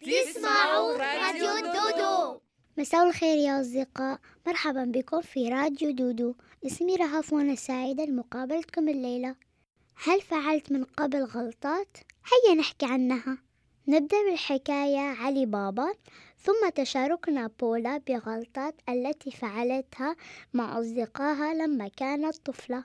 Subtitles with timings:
[0.00, 2.40] تسمعوا راديو دودو.
[2.76, 4.18] مساء الخير يا أصدقاء.
[4.46, 6.34] مرحبا بكم في راديو دودو.
[6.66, 9.34] اسمي رهف وأنا سعيدة لمقابلتكم الليلة.
[10.04, 11.96] هل فعلت من قبل غلطات؟
[12.32, 13.38] هيا نحكي عنها.
[13.88, 15.92] نبدأ بالحكاية علي بابا.
[16.38, 20.16] ثم تشاركنا بولا بغلطات التي فعلتها
[20.52, 22.84] مع أصدقائها لما كانت طفلة.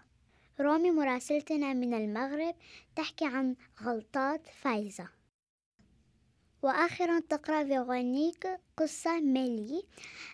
[0.61, 2.55] رومي مراسلتنا من المغرب
[2.95, 5.14] تحكي عن غلطات فايزة.
[6.65, 9.83] وآخرا تقرأ فيغونيك قصة ملي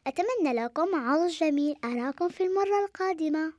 [0.07, 1.75] أتمنى لكم عرض جميل.
[1.83, 3.53] أراكم في المرة القادمة.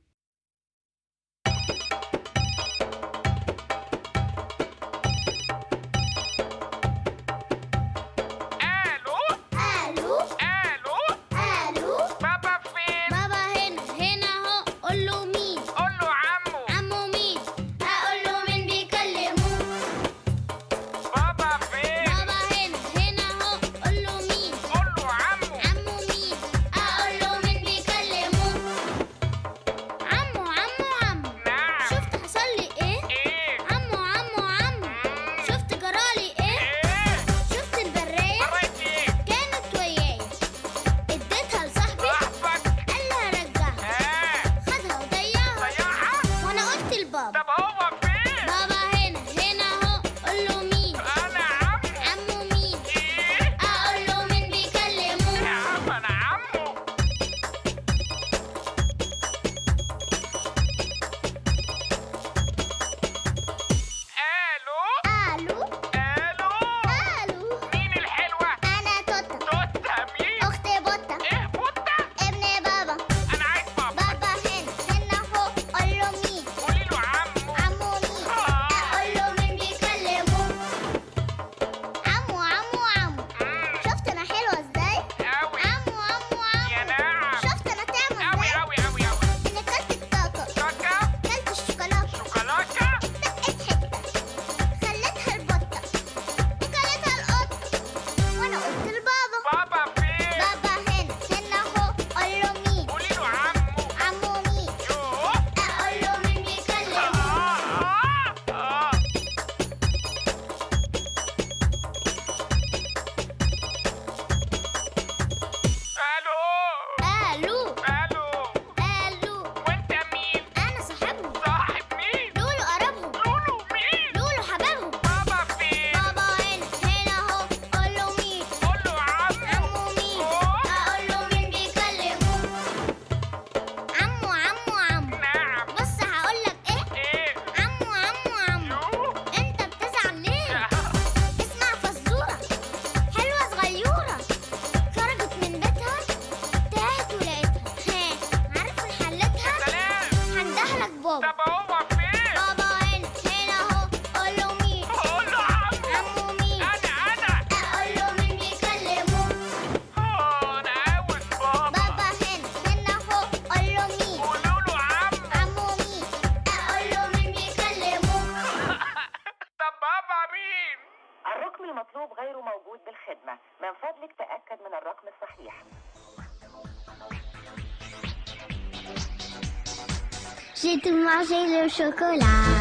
[181.25, 182.52] Sẽ 说过啦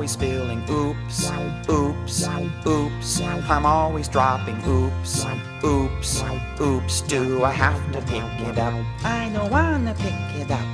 [0.00, 0.62] always spilling.
[0.70, 1.30] Oops,
[1.68, 2.26] oops,
[2.66, 4.56] oops, I'm always dropping.
[4.66, 5.26] Oops,
[5.62, 6.24] oops,
[6.58, 8.72] oops, do I have to pick it up?
[9.04, 10.64] I don't wanna pick it up.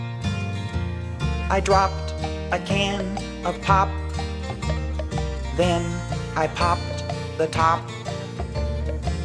[1.51, 2.15] I dropped
[2.53, 3.89] a can of pop,
[5.57, 5.83] then
[6.37, 7.03] I popped
[7.37, 7.83] the top.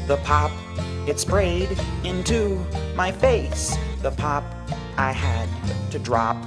[0.07, 0.49] The pop,
[1.07, 2.59] it sprayed into
[2.95, 3.77] my face.
[4.01, 4.43] The pop
[4.97, 5.47] I had
[5.91, 6.37] to drop,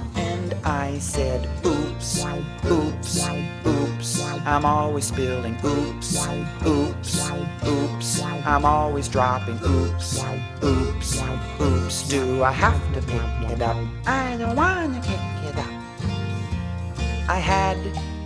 [0.75, 2.25] I said, Oops,
[2.65, 3.27] oops,
[3.65, 4.21] oops.
[4.45, 5.55] I'm always spilling.
[5.63, 6.27] Oops,
[6.67, 7.31] oops,
[7.65, 8.21] oops.
[8.21, 9.57] I'm always dropping.
[9.63, 10.23] Oops,
[10.61, 11.21] oops,
[11.61, 12.07] oops.
[12.09, 13.77] Do I have to pick it up?
[14.05, 15.75] I don't wanna pick it up.
[17.29, 17.77] I had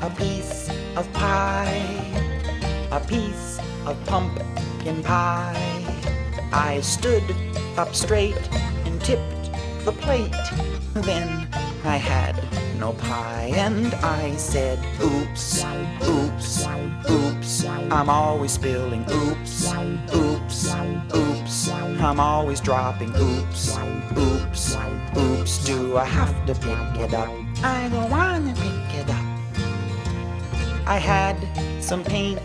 [0.01, 1.85] a piece of pie,
[2.91, 5.85] a piece of pumpkin pie.
[6.51, 7.23] I stood
[7.77, 8.41] up straight
[8.85, 9.51] and tipped
[9.85, 10.33] the plate.
[10.95, 11.47] Then
[11.83, 12.35] I had
[12.77, 15.63] no pie, and I said, Oops,
[16.07, 16.67] oops,
[17.09, 17.65] oops.
[17.65, 19.05] I'm always spilling.
[19.09, 19.73] Oops,
[20.13, 20.73] oops,
[21.15, 21.69] oops.
[21.69, 23.15] I'm always dropping.
[23.15, 23.77] Oops,
[24.17, 24.77] oops,
[25.17, 25.65] oops.
[25.65, 27.29] Do I have to pick it up?
[27.63, 30.87] I don't wanna pick it up.
[30.87, 31.37] I had
[31.81, 32.39] some paint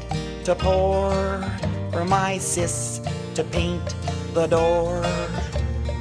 [0.44, 1.42] to pour
[1.92, 3.00] for my sis
[3.34, 3.94] to paint
[4.32, 5.02] the door.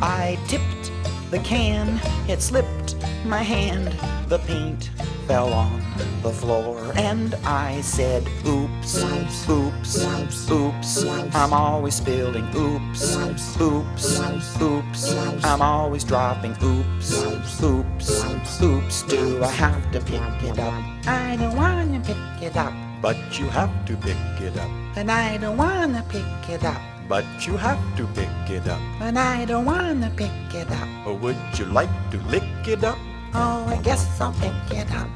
[0.02, 0.92] I tipped
[1.32, 2.83] the can, it slipped
[3.25, 3.96] my hand,
[4.27, 4.89] the paint
[5.27, 5.82] fell on
[6.22, 11.03] the floor, and I said, Oops, oops, oops, oops.
[11.36, 12.48] I'm always spilling.
[12.56, 13.18] Oops,
[13.62, 15.15] oops, oops.
[15.44, 16.56] I'm always dropping.
[16.63, 17.24] Oops,
[17.63, 19.03] oops, oops.
[19.03, 20.84] Do I have to pick it up?
[21.08, 22.74] I don't wanna pick it up.
[23.01, 24.70] But you have to pick it up.
[24.96, 26.82] And I don't wanna pick it up.
[27.10, 28.80] But you have to pick it up.
[29.01, 30.88] And I don't wanna pick it up.
[31.06, 32.98] Or would you like to lick it up?
[33.36, 35.08] Oh, I guess I'll pick up.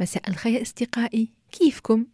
[0.00, 2.06] مساء الخير أصدقائي كيفكم؟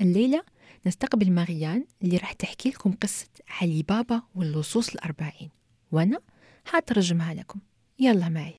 [0.00, 0.42] الليلة
[0.86, 5.50] نستقبل ماريان اللي راح تحكي لكم قصة علي بابا واللصوص الأربعين
[5.92, 6.20] وأنا
[6.64, 7.60] حترجمها لكم
[7.98, 8.54] يلا معي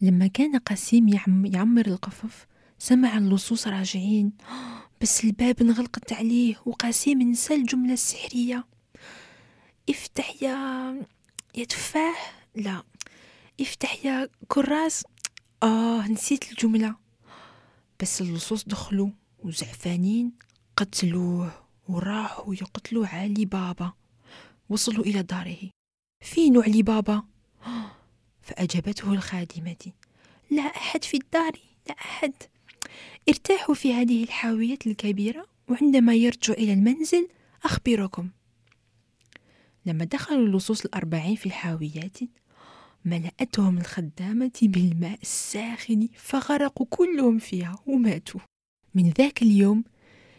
[0.00, 2.46] لما كان قسيم يعم يعمر القفف
[2.78, 4.32] سمع اللصوص راجعين
[5.02, 8.64] بس الباب انغلقت عليه وقاسم نسى الجملة السحرية.
[9.90, 10.56] افتح يا
[11.54, 12.46] يا تفاح.
[12.54, 12.82] لا.
[13.60, 15.04] افتح يا كراس.
[15.62, 16.96] آه نسيت الجملة.
[18.00, 20.32] بس اللصوص دخلوا وزعفانين
[20.76, 23.92] قتلوه وراحوا يقتلوا علي بابا.
[24.68, 25.70] وصلوا إلى داره.
[26.24, 27.22] فين علي بابا؟
[28.46, 29.92] فأجابته الخادمة.
[30.50, 31.52] لا أحد في الدار.
[31.88, 32.32] لا أحد.
[33.28, 37.28] ارتاحوا في هذه الحاوية الكبيرة وعندما يرجع إلى المنزل
[37.64, 38.28] أخبركم.
[39.86, 42.18] لما دخلوا اللصوص الأربعين في الحاويات
[43.04, 48.40] ملأتهم الخدامة بالماء الساخن فغرقوا كلهم فيها وماتوا.
[48.94, 49.84] من ذاك اليوم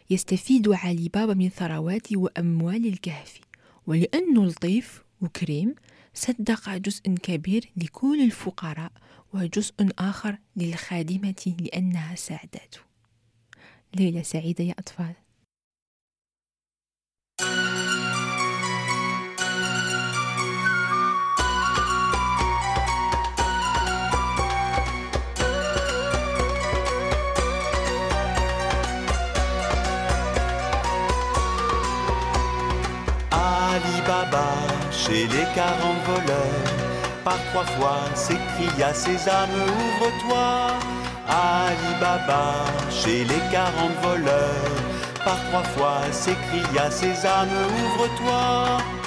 [0.09, 3.39] يستفيد علي بابا من ثروات وأموال الكهف
[3.87, 5.75] ولأنه لطيف وكريم
[6.13, 8.91] صدق جزء كبير لكل الفقراء
[9.33, 12.79] وجزء آخر للخادمة لأنها ساعدته
[13.95, 15.13] ليلة سعيدة يا أطفال.
[33.31, 34.49] Ali Baba,
[34.91, 36.82] chez les quarante voleurs,
[37.23, 40.77] par trois fois s'écria Sésame, ouvre-toi.
[41.27, 44.81] Ali Baba, chez les quarante voleurs,
[45.23, 49.02] par trois fois s'écria Sésame, ouvre-toi.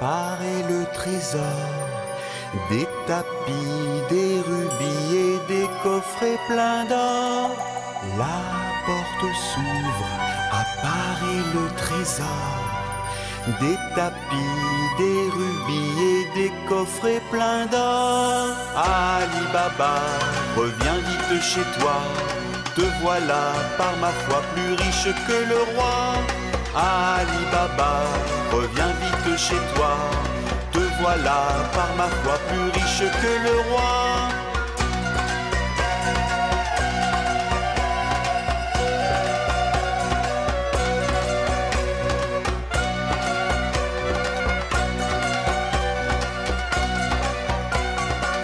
[0.00, 1.42] Apparaît le trésor.
[2.70, 7.50] Des tapis, des rubis et des coffrets pleins d'or.
[8.16, 8.38] La
[8.86, 10.08] porte s'ouvre,
[10.62, 12.54] apparaît le trésor.
[13.60, 14.56] Des tapis,
[14.98, 18.46] des rubis et des coffrets pleins d'or.
[18.76, 19.96] Ali Baba,
[20.56, 21.98] reviens vite chez toi.
[22.76, 26.14] Te voilà par ma foi plus riche que le roi.
[26.74, 28.02] Ali Baba,
[28.52, 28.94] reviens
[29.38, 29.96] chez toi.
[30.72, 31.40] Te voilà
[31.72, 34.28] par ma foi plus riche que le roi.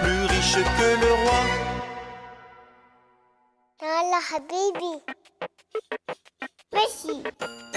[0.01, 1.41] plus riche que le roi.
[3.81, 4.93] Allah, baby.
[6.73, 7.74] Merci.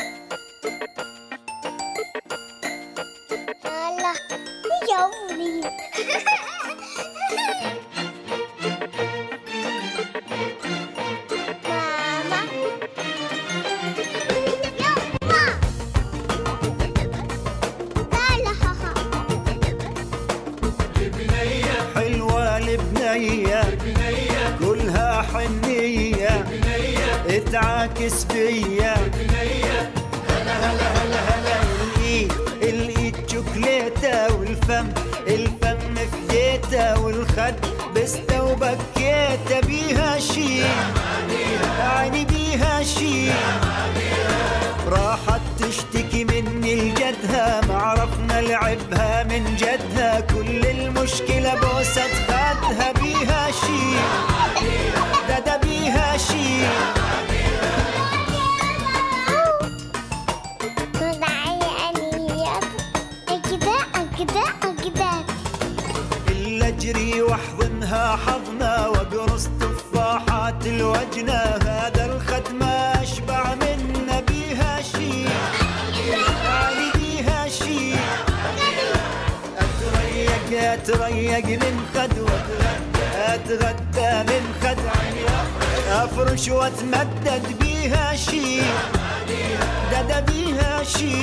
[22.58, 23.62] البنية
[24.60, 26.44] كلها حنية.
[27.28, 28.97] اتعاكس بيا
[38.58, 40.62] بستة وبكيتة بيها شي.
[41.80, 43.30] عيني بيها شي.
[44.86, 50.20] راحت تشتكي مني لجدها ما عرفنا لعبها من جدها.
[50.20, 53.96] كل المشكلة بوسة خدها بيها شي.
[55.46, 56.64] ده بيها شي.
[81.38, 84.78] أتريق من خد وأتغدى أتغدى من خد
[85.90, 88.60] أفرش وأتمدد بيها شي
[89.92, 91.22] ددا بيها شي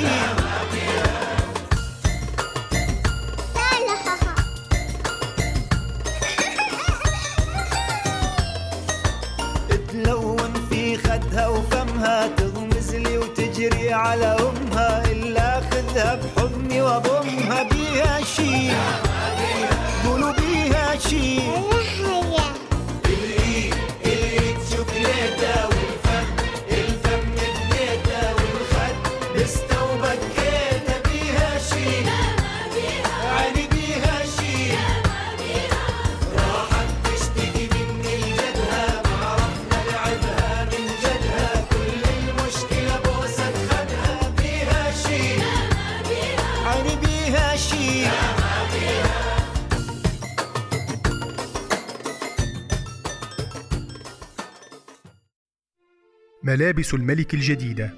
[56.76, 57.90] ملابس الملك الجديدة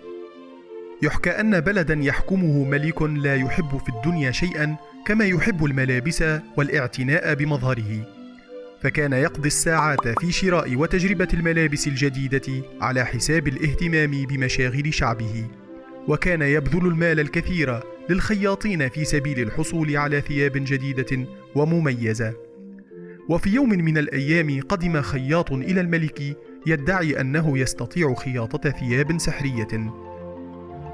[1.01, 6.23] يحكى أن بلدا يحكمه ملك لا يحب في الدنيا شيئا كما يحب الملابس
[6.57, 8.07] والاعتناء بمظهره.
[8.81, 15.47] فكان يقضي الساعات في شراء وتجربة الملابس الجديدة على حساب الاهتمام بمشاغل شعبه.
[16.07, 17.79] وكان يبذل المال الكثير
[18.09, 22.33] للخياطين في سبيل الحصول على ثياب جديدة ومميزة.
[23.29, 29.93] وفي يوم من الأيام قدم خياط إلى الملك يدعي أنه يستطيع خياطة ثياب سحرية.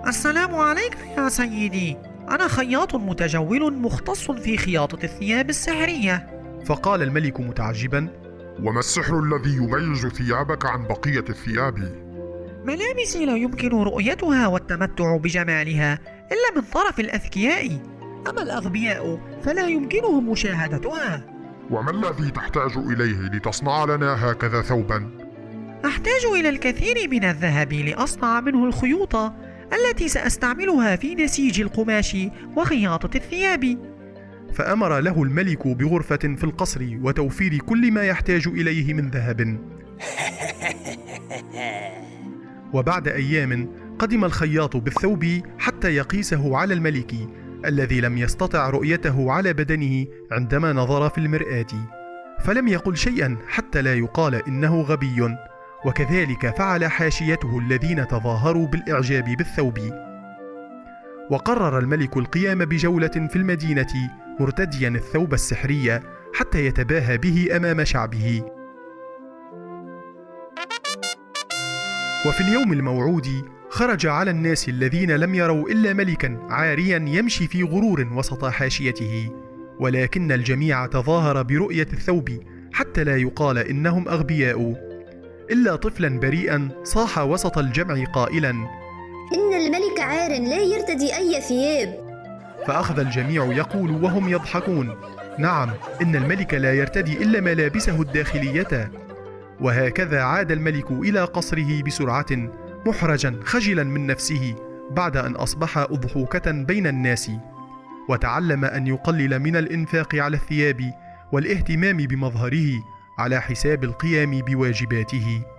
[0.08, 1.98] السلام عليك يا سيدي.
[2.30, 6.30] أنا خياط متجول مختص في خياطة الثياب السحرية.
[6.66, 8.08] فقال الملك متعجبا
[8.64, 12.04] وما السحر الذي يميز ثيابك عن بقية الثياب؟
[12.66, 16.00] ملابسي لا يمكن رؤيتها والتمتع بجمالها
[16.32, 17.80] إلا من طرف الأذكياء.
[18.30, 21.24] أما الأغبياء فلا يمكنهم مشاهدتها.
[21.72, 25.23] وما الذي تحتاج إليه لتصنع لنا هكذا ثوبا؟
[25.86, 29.16] أحتاج إلى الكثير من الذهب لأصنع منه الخيوط
[29.74, 32.18] التي سأستعملها في نسيج القماش
[32.56, 33.78] وخياطة الثياب.
[34.54, 39.42] فأمر له الملك بغرفة في القصر وتوفير كل ما يحتاج إليه من ذهب.
[42.74, 45.26] وبعد أيام قدم الخياط بالثوب
[45.60, 47.14] حتى يقيسه على الملك
[47.66, 51.68] الذي لم يستطع رؤيته على بدنه عندما نظر في المرآة.
[52.44, 55.36] فلم يقل شيئا حتى لا يقال إنه غبي.
[55.86, 59.80] وكذلك فعل حاشيته الذين تظاهروا بالإعجاب بالثوب.
[61.32, 66.00] وقرر الملك القيام بجولة في المدينة مرتديا الثوب السحري
[66.34, 68.44] حتى يتباهى به أمام شعبه.
[72.28, 73.28] وفي اليوم الموعود
[73.70, 79.32] خرج على الناس الذين لم يروا إلا ملكا عاريا يمشي في غرور وسط حاشيته
[79.80, 82.30] ولكن الجميع تظاهر برؤية الثوب
[82.74, 84.93] حتى لا يقال إنهم أغبياء.
[85.52, 88.50] إلا طفلا بريئا صاح وسط الجمع قائلا
[89.34, 92.04] إن الملك عار لا يرتدي أي ثياب.
[92.68, 94.96] فأخذ الجميع يقول وهم يضحكون
[95.40, 95.70] نعم
[96.02, 98.92] إن الملك لا يرتدي إلا ملابسه الداخلية.
[99.62, 102.50] وهكذا عاد الملك إلى قصره بسرعة
[102.86, 104.56] محرجا خجلا من نفسه
[104.92, 107.32] بعد أن أصبح أضحوكة بين الناس.
[108.10, 110.94] وتعلم أن يقلل من الإنفاق على الثياب
[111.32, 112.84] والإهتمام بمظهره.
[113.18, 115.53] على حساب القيام بواجباته.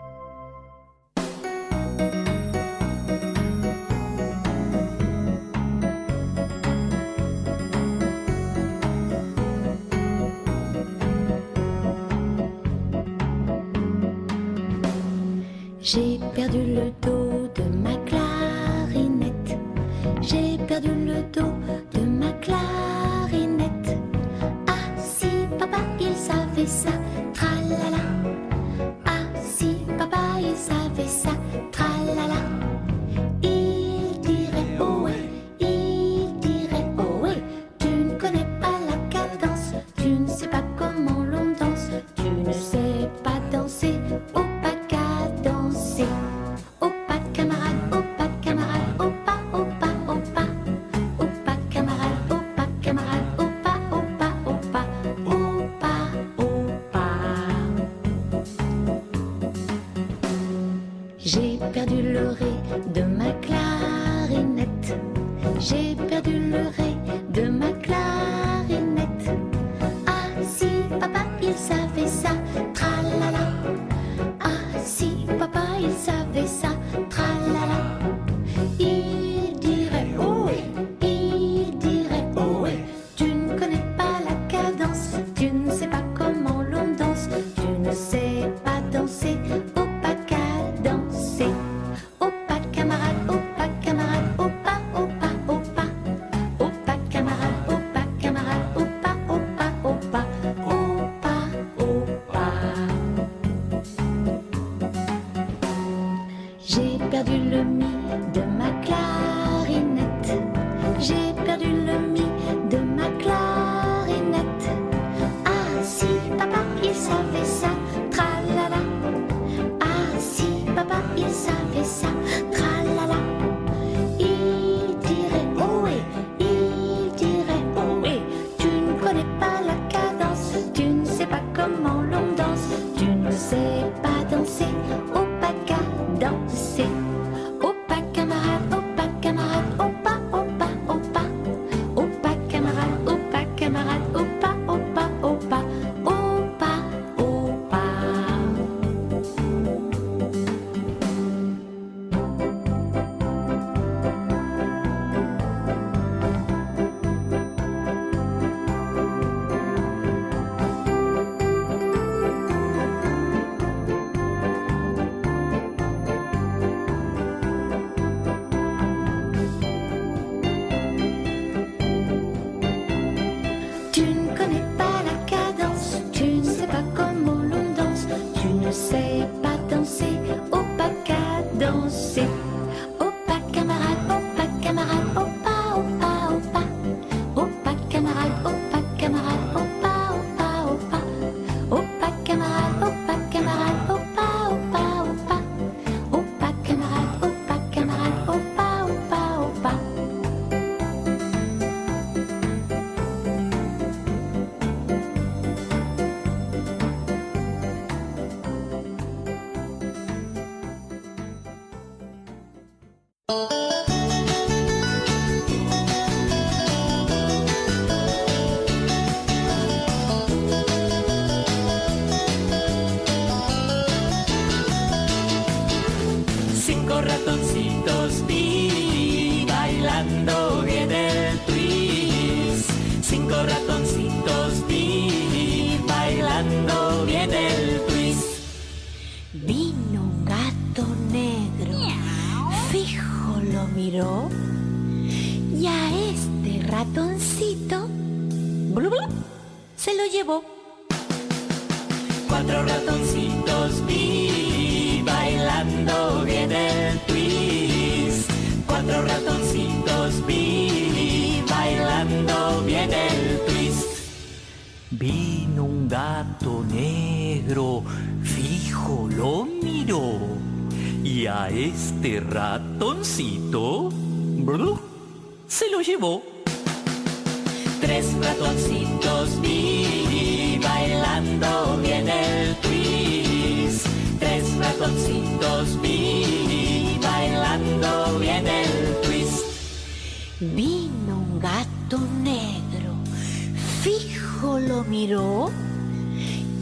[294.68, 295.50] Lo miró,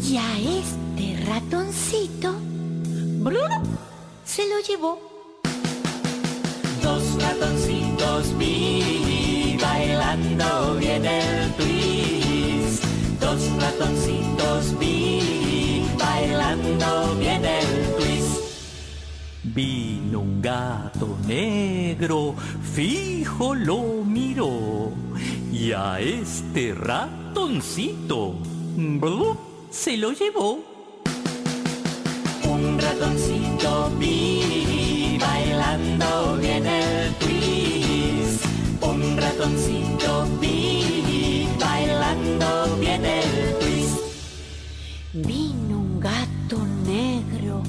[0.03, 2.35] y a este ratoncito
[3.21, 3.41] blu,
[4.25, 4.99] se lo llevó.
[6.83, 12.85] Dos ratoncitos vi bailando bien el twist.
[13.21, 18.41] Dos ratoncitos vi bailando bien el twist.
[19.45, 22.35] Vino un gato negro,
[22.75, 24.91] fijo lo miró.
[25.53, 26.75] Y a este
[27.33, 28.35] ratoncito,
[28.77, 29.35] blu,
[29.71, 30.61] se lo llevó.
[32.45, 38.45] Un ratoncito vi bailando bien el twist.
[38.83, 43.99] Un ratoncito vi bailando bien el twist.
[45.15, 47.63] Vino un gato negro,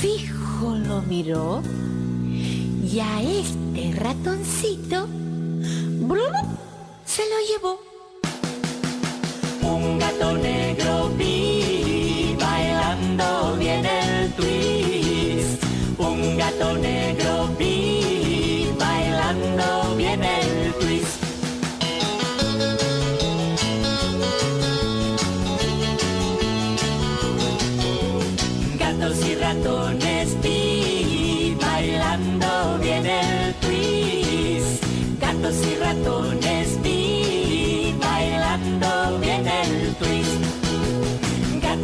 [0.00, 1.62] fijo lo miró,
[2.84, 6.24] y a este ratoncito blu,
[7.04, 7.89] se lo llevó
[10.20, 10.59] abandoné.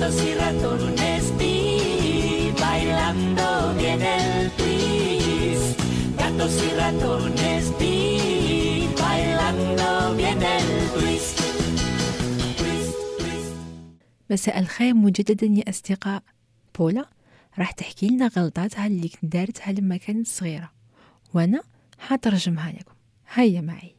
[0.06, 5.80] Gatos y ratones vi bailando bien el twist.
[6.16, 11.40] Gatos y ratones vi bailando bien el twist.
[14.30, 16.22] مساء الخير مجددا يا أصدقاء
[16.78, 17.06] بولا
[17.58, 20.72] راح تحكي لنا غلطاتها اللي دارتها لما كانت صغيرة
[21.34, 21.62] وأنا
[21.98, 22.94] حترجمها لكم
[23.34, 23.96] هيا معي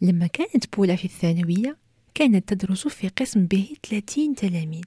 [0.00, 1.85] لما كانت بولا في الثانوية
[2.16, 4.84] كانت تدرس في قسم به 30 تلاميذ.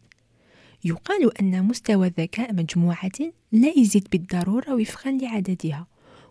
[0.83, 3.19] يقال أن مستوى ذكاء مجموعة
[3.51, 5.87] لا يزيد بالضرورة وفقا لعددها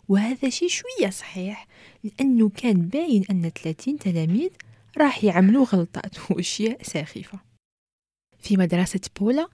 [0.09, 1.67] وهذا شيء شوية صحيح
[2.05, 4.51] لأنه كان باين أن 30 تلاميذ
[4.99, 7.41] راح يعملوا غلطات وأشياء ساخفة.
[8.39, 9.49] في مدرسة بولا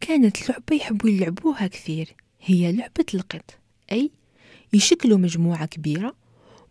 [0.00, 3.58] كانت لعبة يحبوا يلعبوها كثير هي لعبة القط
[3.92, 4.10] أي
[4.72, 6.16] يشكلوا مجموعة كبيرة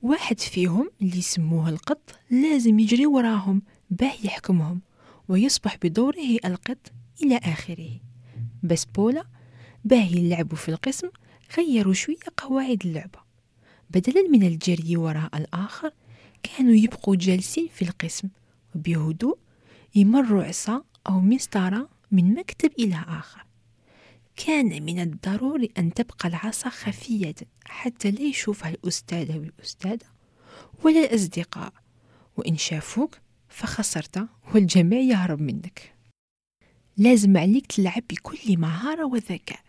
[0.02, 4.82] واحد فيهم اللي يسموه القط لازم يجري وراهم باه يحكمهم
[5.28, 6.92] ويصبح بدوره القط
[7.24, 8.00] إلى آخره.
[8.64, 9.24] بس بولا
[9.86, 11.10] باه يلعبوا في القسم
[11.58, 13.20] غيروا شوية قواعد اللعبة.
[13.90, 15.92] بدلا من الجري وراء الآخر
[16.44, 18.30] كانوا يبقوا جالسين في القسم
[18.76, 19.38] وبهدوء
[19.96, 23.46] يمروا عصا أو مسطرة من مكتب إلى آخر.
[24.36, 30.06] كان من الضروري أن تبقى العصا خفية حتى لا يشوفها الأستاذ والأستاذة
[30.84, 31.74] ولا الأصدقاء.
[32.38, 33.18] وإن شافوك
[33.58, 35.94] فخسرت والجميع يهرب منك.
[36.98, 39.60] لازم عليك تلعب بكل مهارة وذكاء.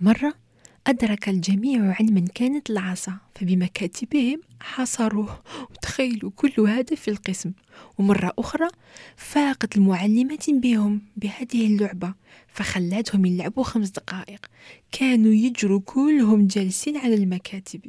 [0.00, 0.34] مرة
[0.86, 7.52] أدرك الجميع علما كانت العصا فبمكاتبهم حصروه وتخيلوا كل هذا في القسم.
[7.98, 8.68] ومرة أخرى
[9.16, 12.14] فاقت المعلمة بهم بهذه اللعبة
[12.48, 14.46] فخلتهم يلعبوا خمس دقائق.
[14.92, 17.80] كانوا يجروا كلهم جالسين على المكاتب.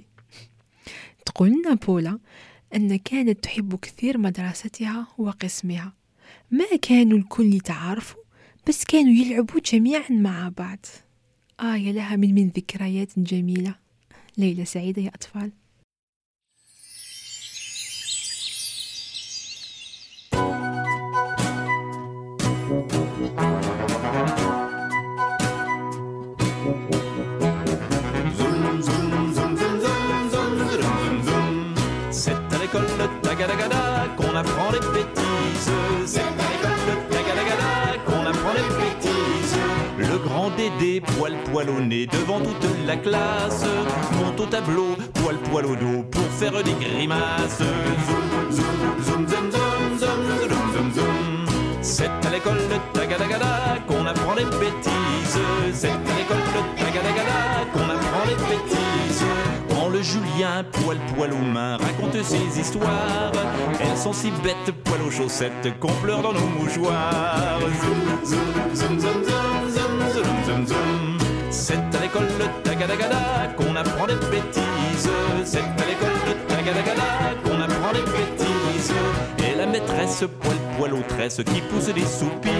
[1.25, 2.19] تقول لنا بولا
[2.75, 5.93] أن كانت تحب كثير مدرستها وقسمها.
[6.51, 8.21] ما كانوا الكل يتعارفوا
[8.67, 10.85] بس كانوا يلعبوا جميعا مع بعض.
[11.59, 13.75] آه يا لها من من ذكريات جميلة.
[14.37, 15.51] ليلة سعيدة يا أطفال.
[34.29, 36.19] Qu'on apprend les bêtises.
[38.05, 39.57] Qu'on apprend les bêtises.
[39.97, 43.65] Le grand Dédé, poil poil au nez devant toute la classe,
[44.17, 47.59] monte au tableau, poil poil au dos pour faire des grimaces.
[47.59, 47.67] Zoom,
[48.51, 51.45] zoom, zoom, zoom, zoom, zoom, zoom, zoom, zoom.
[51.81, 55.39] C'est à l'école de Tagadagada qu'on apprend les bêtises.
[55.73, 58.68] C'est à l'école de Tagadagada qu'on apprend les bêtises.
[60.01, 63.31] Julien, poil poil aux mains, raconte ses histoires.
[63.79, 67.59] Elles sont si bêtes, poil aux chaussettes, qu'on pleure dans nos mouchoirs.
[67.81, 71.17] Zoom, zoom, zoom, zoom, zoom, zoom, zoom, zoom, zoom
[71.49, 75.09] C'est à l'école de Tagadagada qu'on apprend des bêtises.
[75.43, 77.03] C'est à l'école de Tagadagada
[80.09, 82.51] fesses, poil poil aux tresses qui pousse des soupirs.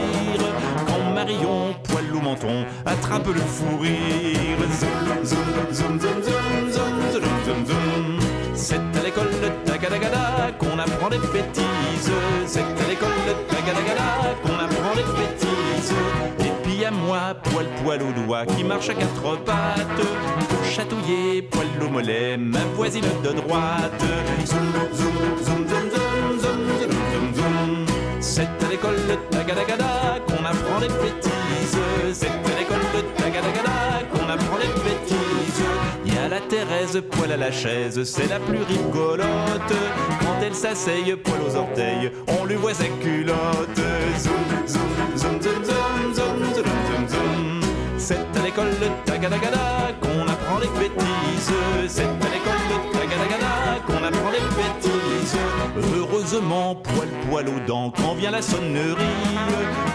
[0.88, 4.60] Quand Marion, poil au menton, attrape le fou rire.
[4.80, 6.32] Zoom, zoom, zoom, zoom, zoom,
[6.72, 8.20] zoom, zoom, zoom,
[8.56, 12.12] C'est à l'école de Tagadagada qu'on apprend les bêtises.
[12.46, 15.94] C'est à l'école de Tagadagada qu'on apprend les bêtises.
[16.40, 20.06] Et puis à moi, poil poil aux doigts qui marche à quatre pattes.
[20.50, 24.04] Pour chatouiller, poil au mollet, ma voisine de droite.
[24.46, 24.60] zoom,
[24.94, 26.40] zoom, zoom, zoom, zoom.
[26.40, 26.49] zoom
[28.40, 31.78] c'est à l'école de Tagadagada qu'on apprend les bêtises.
[32.14, 35.62] C'est à l'école de Tagadagada qu'on apprend les bêtises.
[36.06, 39.76] Y a la Thérèse, poil à la chaise, c'est la plus rigolote.
[40.22, 43.82] Quand elle s'asseye, poil aux orteils, on lui voit sa culotte.
[44.18, 44.34] Zoom,
[44.66, 47.62] zoom, zoom, zoom, zoom, zoom, zoom, zoom, zoom.
[47.98, 51.52] C'est à l'école de Tagadagada qu'on apprend les bêtises.
[51.90, 54.89] C'est à l'école de Tagadagada qu'on apprend les bêtises.
[55.96, 58.98] Heureusement, poil poil aux dents, quand vient la sonnerie,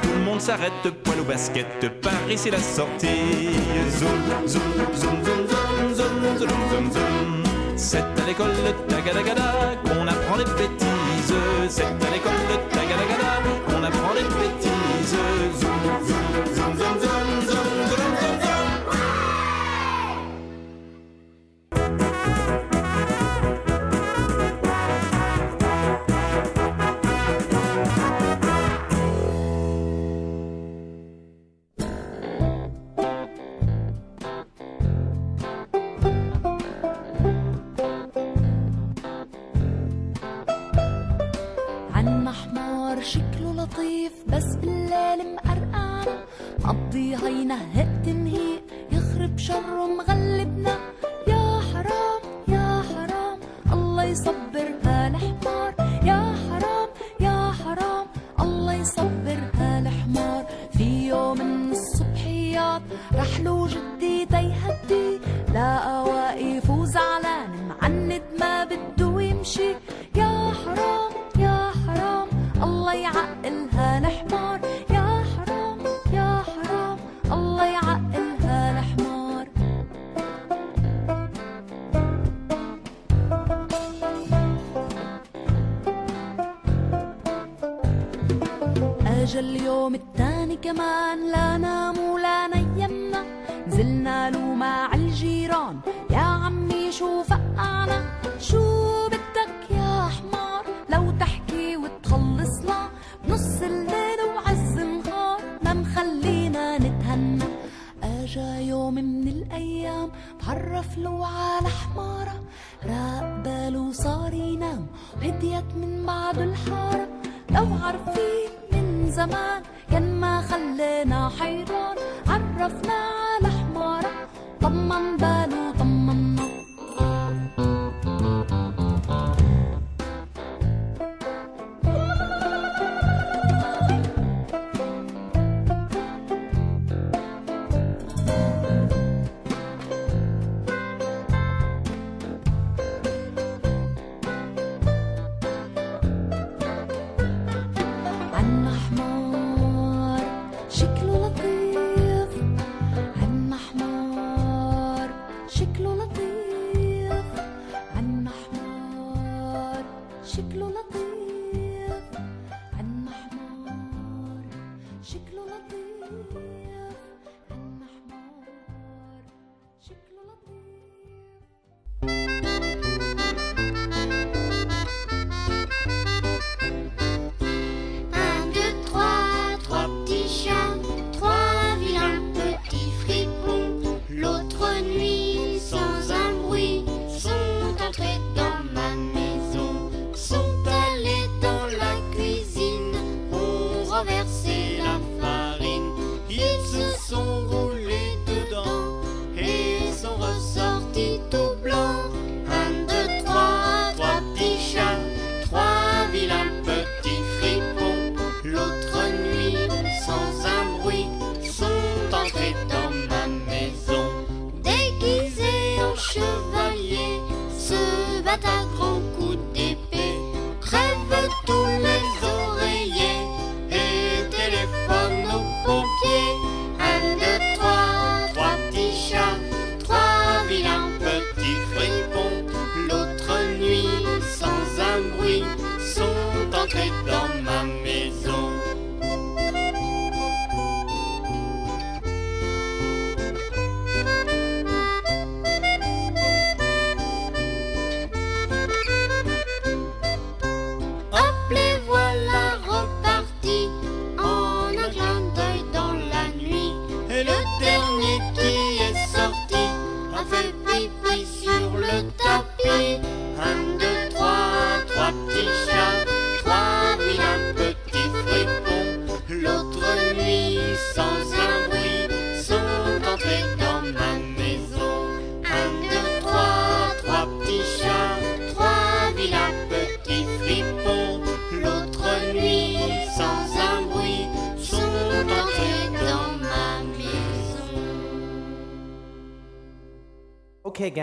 [0.03, 1.67] tout le monde s'arrête, poil au basket,
[2.01, 3.51] Paris c'est la sortie.
[3.91, 4.11] Zoom,
[4.47, 4.63] zoom,
[4.97, 7.45] zoom, zoom, zoom, zoom, zoom, zoom, zoom.
[7.77, 9.53] C'est à l'école de Tagadagada
[9.85, 11.35] qu'on apprend les bêtises.
[11.69, 15.17] C'est à l'école de Tagadagada qu'on apprend les bêtises.
[43.75, 46.25] لطيف بس بالليل مقرقعنا
[46.65, 50.79] مقضيها ينهق تنهيق يخرب شره مغلبنا.
[51.29, 53.39] يا حرام يا حرام.
[53.73, 54.44] الله يصبر.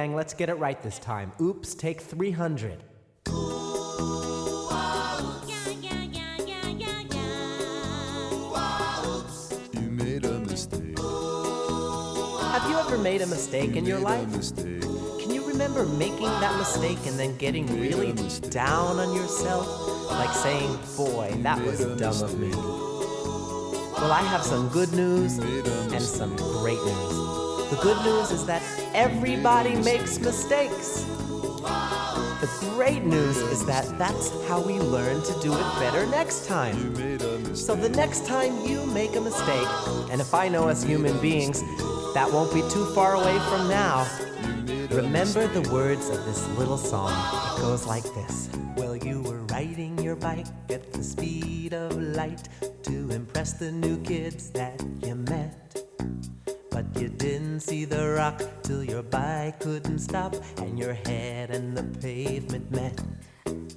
[0.02, 1.32] Gang, let's get it right this time.
[1.40, 2.84] Oops, take 300.
[9.74, 10.98] You made a mistake.
[12.52, 14.28] Have you ever made a mistake in your life?
[14.56, 18.14] Can you remember making that mistake and then getting really
[18.50, 19.68] down on yourself?
[20.10, 22.50] Like saying, boy, that was dumb of me.
[22.50, 27.22] Well, I have some good news and some great news.
[27.70, 28.62] The good news is that
[28.94, 31.04] everybody makes mistakes.
[32.42, 36.96] The great news is that that's how we learn to do it better next time.
[37.56, 39.68] So the next time you make a mistake,
[40.12, 41.62] and if I know us human beings,
[42.14, 44.08] that won't be too far away from now.
[44.90, 47.12] Remember the words of this little song.
[47.58, 48.50] It goes like this.
[48.76, 52.50] Well, you were riding your bike at the speed of light
[52.84, 55.91] to impress the new kids that you met.
[56.72, 61.78] But you didn't see the rock till your bike couldn't stop and your head and
[61.78, 63.00] the pavement met.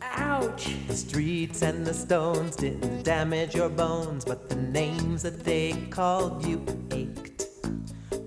[0.01, 0.71] Ouch!
[0.87, 6.47] The streets and the stones didn't damage your bones, but the names that they called
[6.47, 7.49] you ached.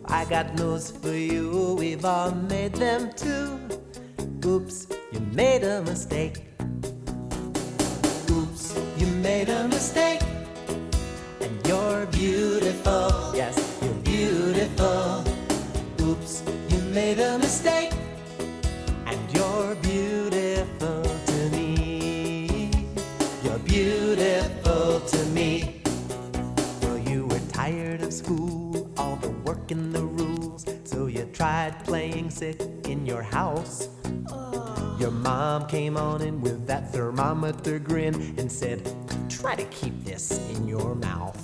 [0.05, 3.57] I got news for you, we've all made them too.
[4.45, 6.46] Oops, you made a mistake.
[32.37, 33.89] Sick in your house.
[34.99, 38.79] Your mom came on in with that thermometer grin and said,
[39.27, 41.41] Try to keep this in your mouth.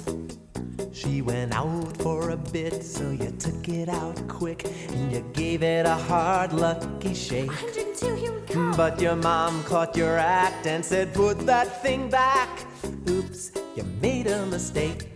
[0.91, 5.64] She went out for a bit, so you took it out quick and you gave
[5.64, 7.48] it a hard, lucky shake.
[7.48, 8.74] 102, here we come.
[8.78, 12.68] But your mom caught your act and said, Put that thing back.
[13.10, 15.10] Oops, you made a mistake.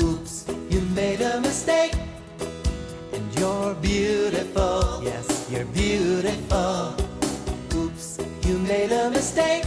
[0.00, 1.94] Oops, you made a mistake.
[3.40, 5.02] You're beautiful.
[5.02, 6.94] Yes, you're beautiful.
[7.74, 9.64] Oops, you made a mistake.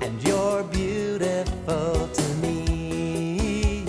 [0.00, 3.84] And you're beautiful to me.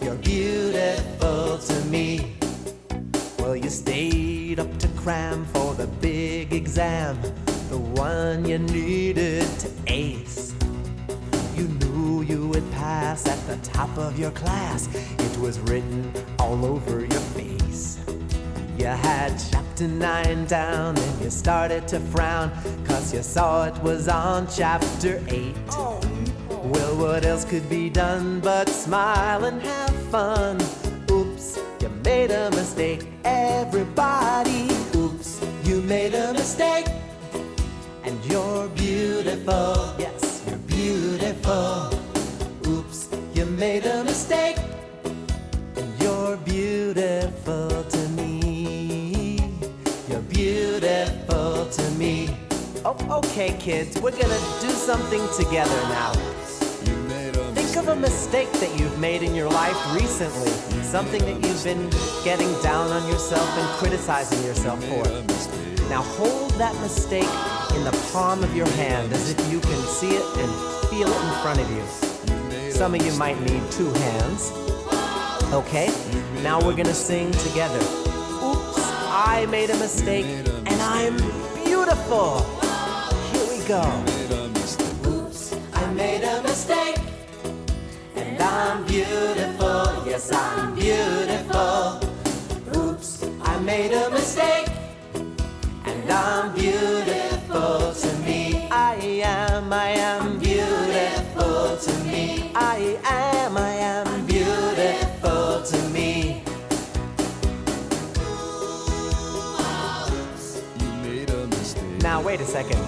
[0.00, 2.34] You're beautiful to me.
[3.40, 7.20] Well, you stayed up to cram for the big exam,
[7.68, 10.23] the one you needed to ace.
[12.34, 14.92] You would pass at the top of your class.
[14.92, 18.00] It was written all over your face.
[18.76, 22.50] You had chapter 9 down and you started to frown
[22.84, 25.54] Cause you saw it was on chapter 8
[26.48, 30.60] Well, what else could be done but smile and have fun?
[31.12, 34.68] Oops, you made a mistake, everybody.
[34.96, 36.88] Oops, you made a mistake.
[38.02, 41.93] And you're beautiful, yes, you're beautiful.
[43.64, 44.58] Made a mistake.
[45.76, 49.40] And you're beautiful to me.
[50.06, 52.28] You're beautiful to me.
[52.84, 56.12] Oh, okay, kids, we're gonna do something together now.
[57.54, 60.52] Think of a mistake that you've made in your life recently.
[60.82, 61.88] Something that you've been
[62.22, 65.04] getting down on yourself and criticizing yourself for.
[65.88, 67.32] Now hold that mistake
[67.74, 70.50] in the palm of your hand as if you can see it and
[70.90, 72.03] feel it in front of you.
[72.74, 74.50] Some of you might need two hands.
[75.52, 75.94] Okay?
[76.42, 77.78] Now we're gonna sing together.
[78.42, 78.78] Oops,
[79.14, 80.26] I made a mistake
[80.66, 81.16] and I'm
[81.64, 82.40] beautiful.
[83.30, 83.80] Here we go.
[85.06, 86.98] Oops, I made a mistake.
[88.16, 92.00] And I'm beautiful, yes, I'm beautiful.
[92.76, 94.66] Oops, I made a mistake.
[95.84, 98.66] And I'm beautiful to me.
[98.68, 100.23] I am, I am.
[102.56, 106.44] I am, I am beautiful to me.
[112.00, 112.78] Now, wait a second.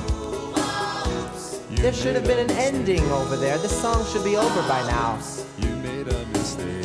[1.83, 3.59] There should have been an ending over there.
[3.59, 5.19] The song should be over by now.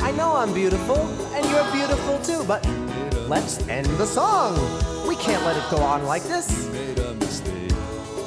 [0.04, 0.98] I know I'm beautiful,
[1.34, 2.66] and you're beautiful too, but
[3.28, 4.56] let's end the song.
[5.06, 6.68] We can't let it go on like this.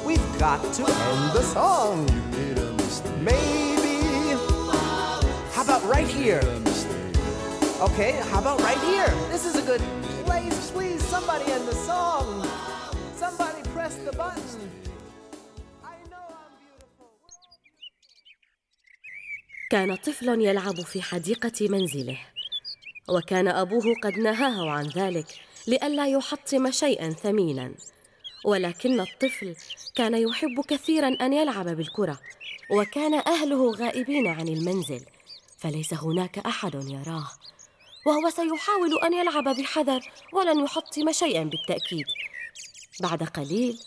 [0.04, 2.06] We've got to end the song.
[5.86, 6.42] Right here?
[7.80, 9.06] Okay, how about right here?
[9.30, 9.80] This is a good
[10.24, 10.72] place.
[10.72, 12.44] Please, somebody end the song.
[13.14, 14.70] Somebody press the button.
[19.70, 22.18] كان طفل يلعب في حديقة منزله
[23.08, 25.26] وكان أبوه قد نهاه عن ذلك
[25.66, 27.72] لئلا يحطم شيئا ثمينا
[28.44, 29.54] ولكن الطفل
[29.94, 32.18] كان يحب كثيرا أن يلعب بالكرة
[32.70, 35.00] وكان أهله غائبين عن المنزل
[35.58, 37.28] فليس هناك أحد يراه.
[38.06, 40.00] وهو سيحاول أن يلعب بحذر
[40.32, 42.06] ولن يحطم شيئا بالتأكيد.
[43.00, 43.78] بعد قليل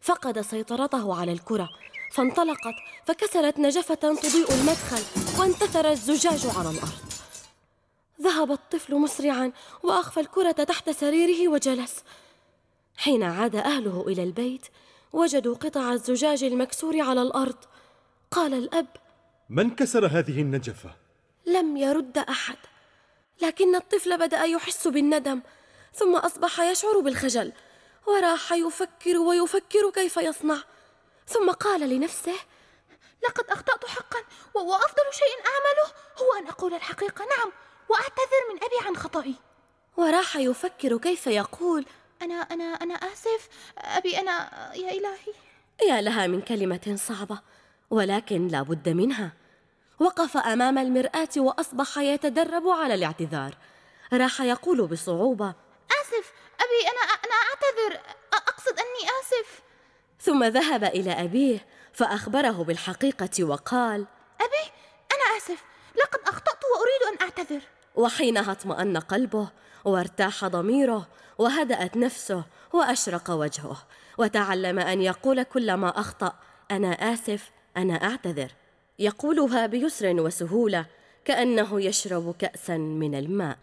[0.00, 1.68] فقد سيطرته على الكرة
[2.12, 5.02] فانطلقت فكسرت نجفة تضيء المدخل
[5.40, 7.02] وانتثر الزجاج على الأرض.
[8.22, 9.52] ذهب الطفل مسرعا
[9.82, 12.04] وأخفى الكرة تحت سريره وجلس.
[12.96, 14.66] حين عاد أهله إلى البيت
[15.12, 17.56] وجدوا قطع الزجاج المكسور على الأرض.
[18.30, 18.86] قال الأب
[19.50, 21.03] من كسر هذه النجفة؟
[21.46, 22.56] لم يرد أحد.
[23.42, 25.40] لكن الطفل بدأ يحس بالندم
[25.94, 27.52] ثم أصبح يشعر بالخجل
[28.06, 30.58] وراح يفكر ويفكر كيف يصنع.
[31.26, 32.34] ثم قال لنفسه
[33.28, 34.18] لقد أخطأت حقا
[34.54, 37.52] و- وأفضل شيء أعمله هو أن أقول الحقيقة نعم
[37.88, 39.34] وأعتذر من أبي عن خطئي.
[39.96, 41.86] وراح يفكر كيف يقول
[42.22, 45.34] أنا أنا أنا آسف أبي أنا يا إلهي.
[45.88, 47.38] يا لها من كلمة صعبة
[47.90, 49.32] ولكن لا بد منها.
[50.00, 53.54] وقف أمام المرآة وأصبح يتدرب على الاعتذار.
[54.12, 55.54] راح يقول بصعوبة
[56.02, 58.00] آسف أبي أنا أنا أعتذر.
[58.34, 59.60] أ- أقصد أني آسف.
[60.20, 64.06] ثم ذهب إلى أبيه فأخبره بالحقيقة وقال
[64.40, 64.70] أبي
[65.12, 65.64] أنا آسف.
[65.96, 67.60] لقد أخطأت وأريد أن أعتذر.
[67.94, 69.48] وحينها أطمأن قلبه
[69.84, 73.76] وارتاح ضميره وهدأت نفسه وأشرق وجهه
[74.18, 76.32] وتعلم أن يقول كلما أخطأ
[76.70, 78.50] أنا آسف أنا أعتذر.
[78.98, 80.86] يقولها بيسر وسهولة
[81.24, 83.58] كأنه يشرب كأسا من الماء.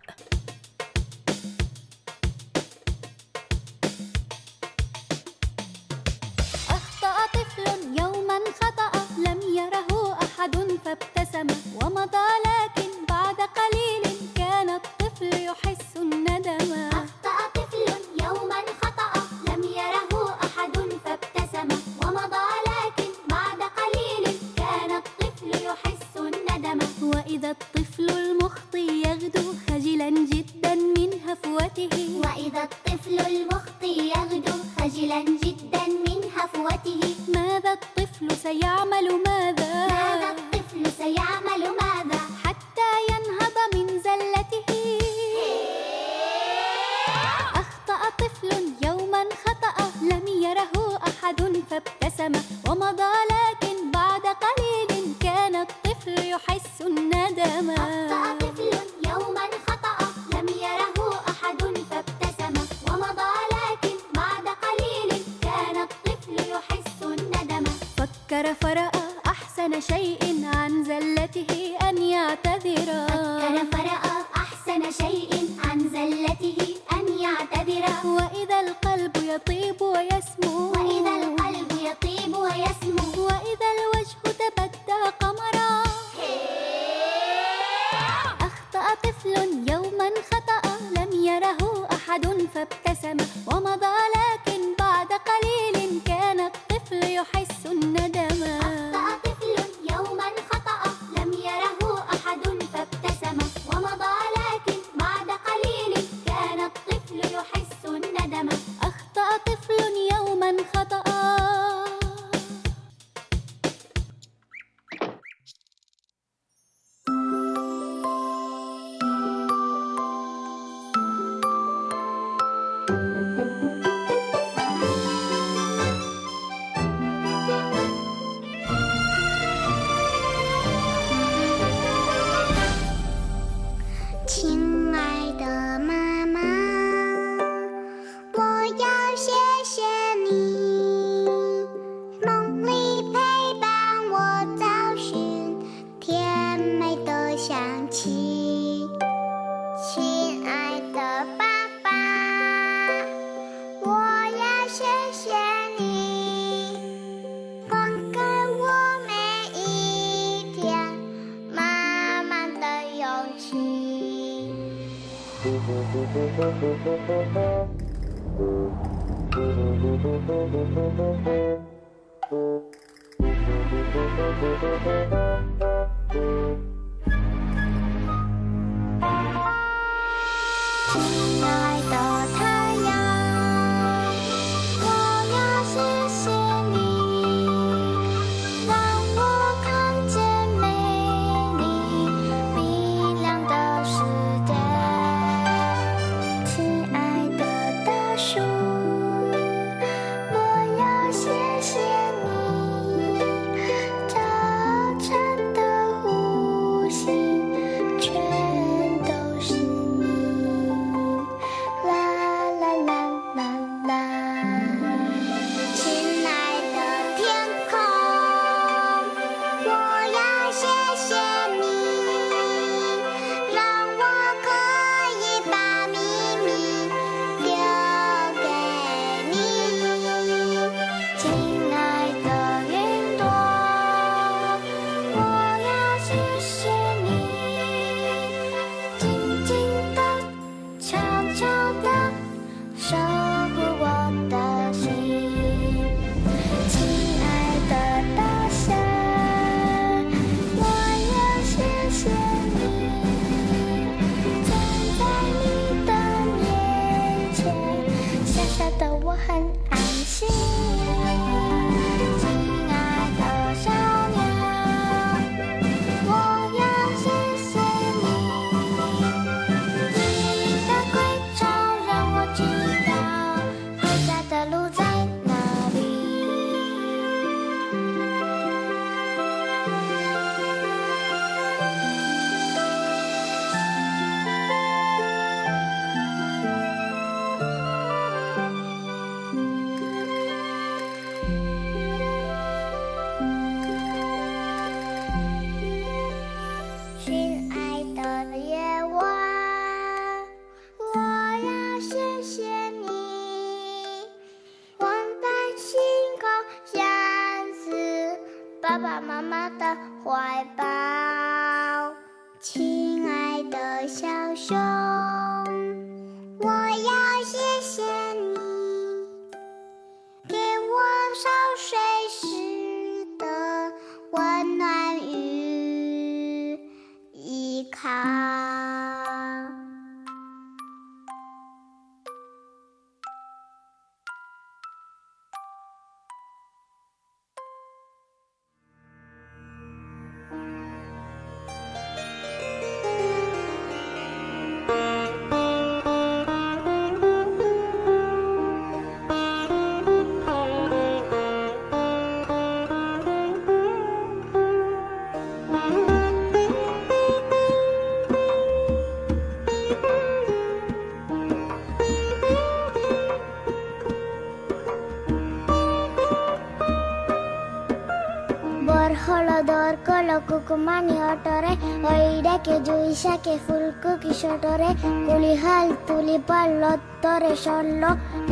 [370.31, 371.53] কুকুমানি অটরে
[371.91, 374.69] ওই ডাকে জুই শাকে ফুলকু কিশোটরে,
[375.05, 377.83] কুলিহাল তুলি পাল লত্তরে সরল।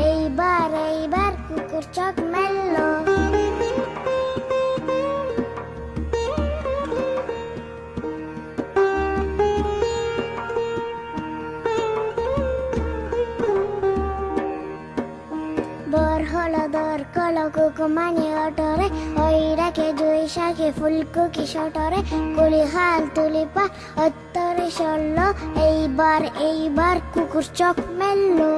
[0.10, 2.88] এইবার এইবার কুকুর চোখ মেললো।
[16.20, 18.88] অর কল কুকু কুমানি অটরে
[19.24, 22.00] ওই ঐরাকে জুই শাখে ফুল কুকি শটরে
[22.36, 23.66] কুলি হাল তুলিপা
[24.06, 25.18] অত্তরে সরল,
[25.68, 28.52] এইবার এইবার কুকুর চোখ মেললো।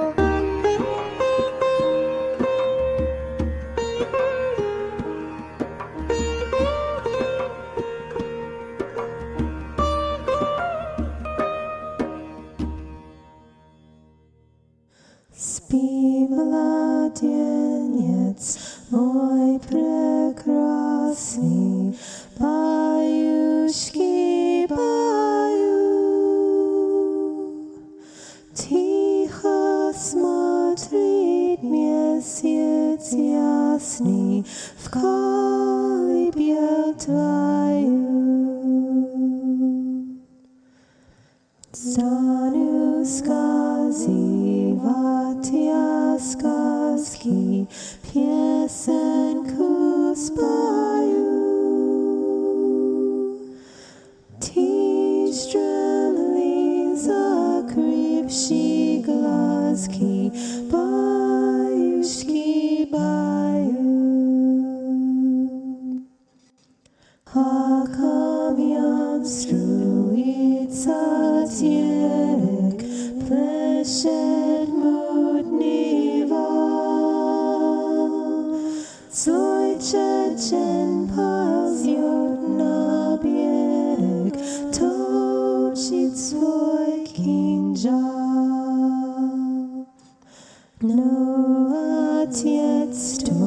[90.81, 93.40] Но отец твой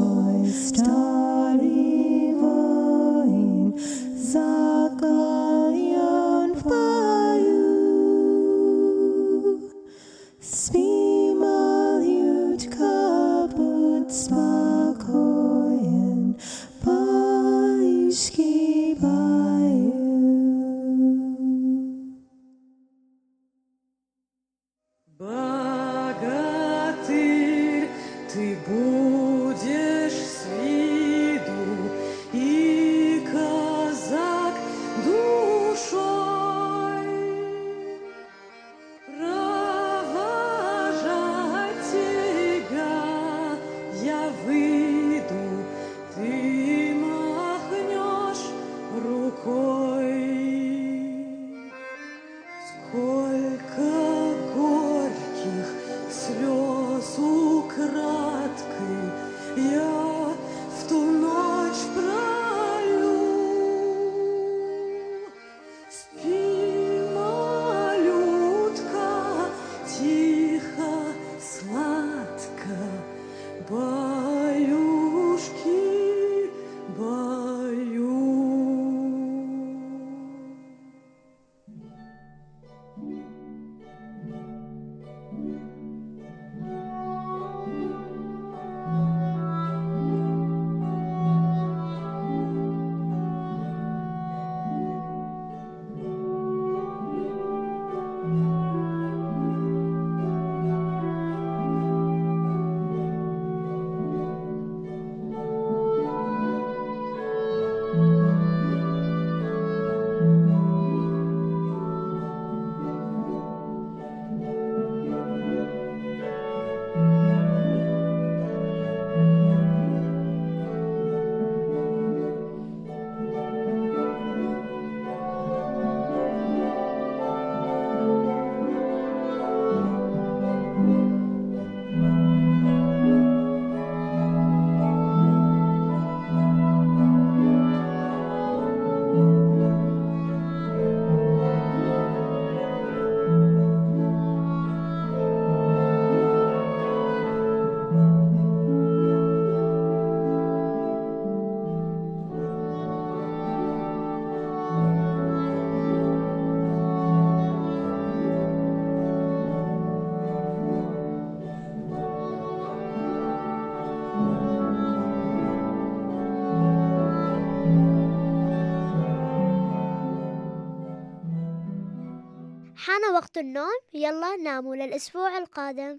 [173.25, 175.99] وقت النوم يلا ناموا للأسبوع القادم.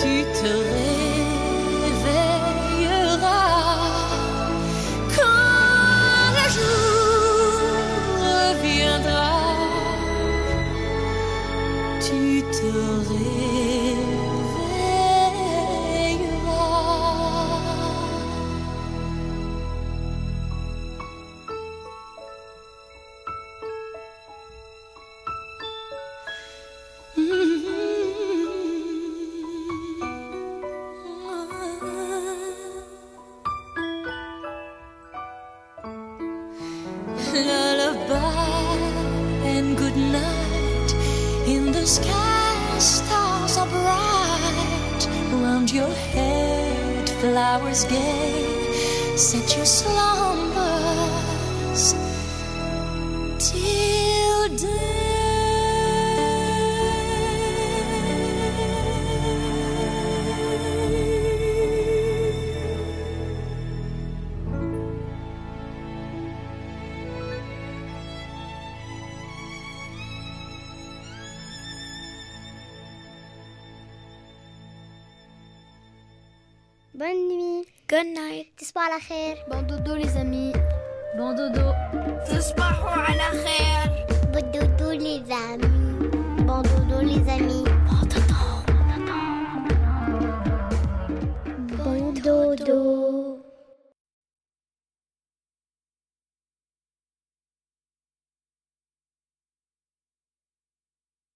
[0.00, 0.87] tu te réveilleras.